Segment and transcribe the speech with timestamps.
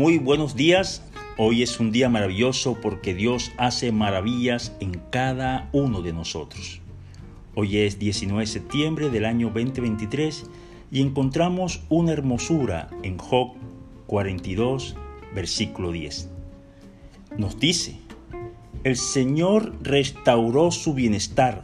[0.00, 1.02] Muy buenos días.
[1.36, 6.80] Hoy es un día maravilloso porque Dios hace maravillas en cada uno de nosotros.
[7.54, 10.46] Hoy es 19 de septiembre del año 2023
[10.90, 13.50] y encontramos una hermosura en Job
[14.06, 14.96] 42,
[15.34, 16.30] versículo 10.
[17.36, 17.98] Nos dice,
[18.84, 21.62] el Señor restauró su bienestar.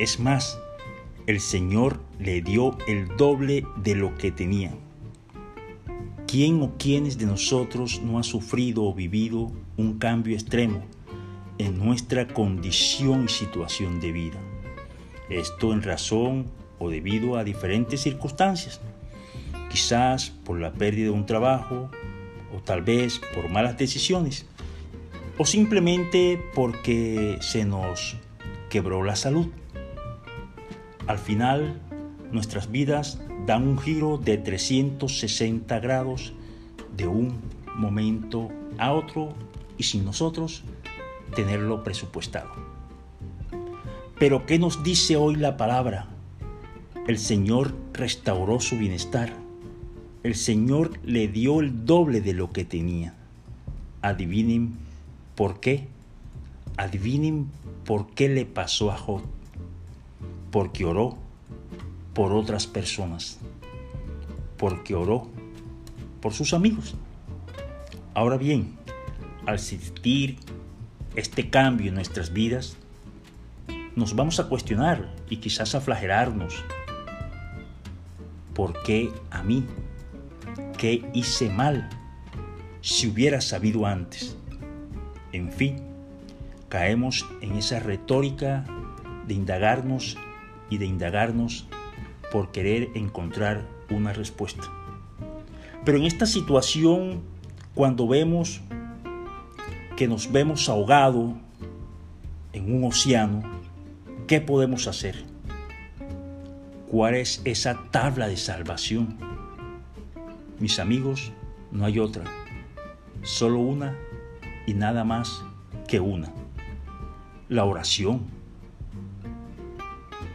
[0.00, 0.58] Es más,
[1.28, 4.72] el Señor le dio el doble de lo que tenía.
[6.32, 10.82] ¿Quién o quiénes de nosotros no ha sufrido o vivido un cambio extremo
[11.58, 14.38] en nuestra condición y situación de vida?
[15.28, 16.46] Esto en razón
[16.78, 18.80] o debido a diferentes circunstancias.
[19.68, 21.90] Quizás por la pérdida de un trabajo
[22.56, 24.46] o tal vez por malas decisiones
[25.36, 28.16] o simplemente porque se nos
[28.70, 29.48] quebró la salud.
[31.06, 31.78] Al final,
[32.32, 36.32] nuestras vidas dan un giro de 360 grados
[36.96, 37.40] de un
[37.76, 39.34] momento a otro
[39.78, 40.64] y sin nosotros
[41.34, 42.50] tenerlo presupuestado.
[44.18, 46.06] Pero ¿qué nos dice hoy la palabra?
[47.06, 49.32] El Señor restauró su bienestar.
[50.22, 53.14] El Señor le dio el doble de lo que tenía.
[54.02, 54.74] Adivinen
[55.34, 55.88] por qué.
[56.76, 57.48] Adivinen
[57.84, 59.22] por qué le pasó a Job.
[60.52, 61.18] Porque oró
[62.14, 63.38] por otras personas,
[64.58, 65.28] porque oró
[66.20, 66.94] por sus amigos.
[68.14, 68.76] Ahora bien,
[69.46, 70.38] al sentir
[71.16, 72.76] este cambio en nuestras vidas,
[73.96, 76.64] nos vamos a cuestionar y quizás a flagelarnos.
[78.54, 79.64] ¿Por qué a mí?
[80.78, 81.88] ¿Qué hice mal?
[82.80, 84.36] Si hubiera sabido antes.
[85.32, 85.82] En fin,
[86.68, 88.64] caemos en esa retórica
[89.26, 90.16] de indagarnos
[90.68, 91.66] y de indagarnos
[92.32, 94.62] por querer encontrar una respuesta.
[95.84, 97.20] Pero en esta situación,
[97.74, 98.62] cuando vemos
[99.96, 101.34] que nos vemos ahogados
[102.54, 103.42] en un océano,
[104.26, 105.24] ¿qué podemos hacer?
[106.90, 109.18] ¿Cuál es esa tabla de salvación?
[110.58, 111.32] Mis amigos,
[111.70, 112.24] no hay otra,
[113.22, 113.94] solo una
[114.66, 115.44] y nada más
[115.86, 116.32] que una,
[117.50, 118.22] la oración.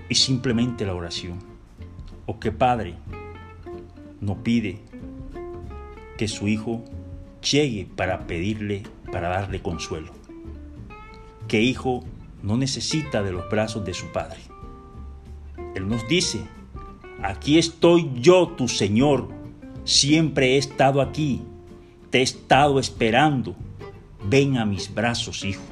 [0.09, 1.46] Y simplemente la oración
[2.27, 2.93] o qué padre
[4.21, 4.79] no pide
[6.17, 6.83] que su hijo
[7.51, 10.11] llegue para pedirle, para darle consuelo.
[11.47, 12.03] ¿Qué hijo
[12.43, 14.39] no necesita de los brazos de su padre?
[15.75, 16.41] Él nos dice,
[17.23, 19.29] aquí estoy yo, tu Señor,
[19.85, 21.41] siempre he estado aquí,
[22.09, 23.55] te he estado esperando,
[24.27, 25.63] ven a mis brazos, hijo.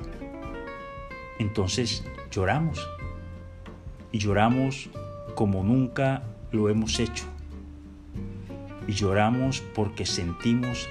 [1.38, 2.80] Entonces lloramos
[4.14, 4.90] y lloramos
[5.36, 6.24] como nunca
[6.56, 7.26] lo hemos hecho.
[8.88, 10.88] Y lloramos porque sentimos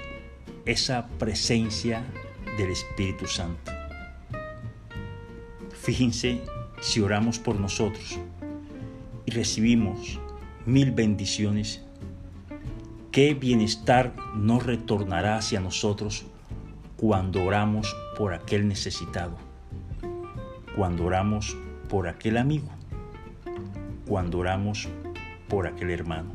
[0.65, 2.05] esa presencia
[2.57, 3.71] del Espíritu Santo.
[5.73, 6.41] Fíjense
[6.81, 8.19] si oramos por nosotros
[9.25, 10.19] y recibimos
[10.65, 11.81] mil bendiciones,
[13.11, 16.25] qué bienestar nos retornará hacia nosotros
[16.97, 19.37] cuando oramos por aquel necesitado,
[20.75, 21.55] cuando oramos
[21.87, 22.69] por aquel amigo,
[24.07, 24.87] cuando oramos
[25.47, 26.31] por aquel hermano.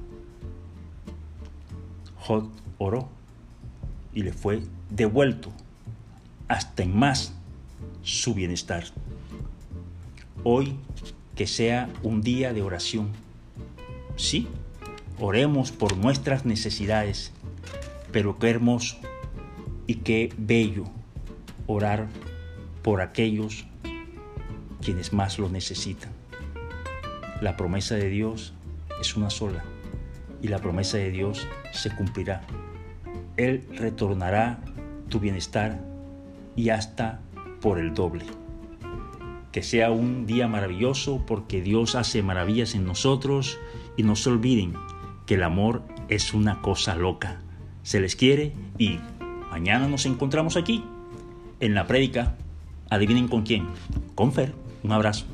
[2.19, 2.45] Jod
[2.79, 3.09] oró
[4.13, 5.51] y le fue devuelto
[6.49, 7.33] hasta en más
[8.03, 8.85] su bienestar.
[10.43, 10.77] Hoy
[11.37, 13.09] que sea un día de oración.
[14.17, 14.49] Sí,
[15.19, 17.33] oremos por nuestras necesidades,
[18.13, 18.99] pero qué hermoso
[19.87, 20.85] y qué bello
[21.67, 22.09] orar
[22.83, 23.65] por aquellos
[24.83, 26.13] quienes más lo necesitan.
[27.41, 28.53] La promesa de Dios
[29.01, 29.65] es una sola
[30.43, 32.43] y la promesa de Dios se cumplirá.
[33.37, 34.61] Él retornará
[35.09, 35.81] tu bienestar
[36.57, 37.21] y hasta
[37.61, 38.25] por el doble.
[39.53, 43.59] Que sea un día maravilloso porque Dios hace maravillas en nosotros
[43.97, 44.75] y no se olviden
[45.27, 47.41] que el amor es una cosa loca.
[47.83, 48.99] Se les quiere y
[49.51, 50.85] mañana nos encontramos aquí
[51.61, 52.37] en la prédica.
[52.91, 53.69] Adivinen con quién.
[54.15, 54.55] Con Fer.
[54.83, 55.27] Un abrazo.